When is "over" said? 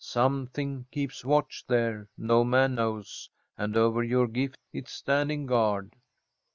3.77-4.01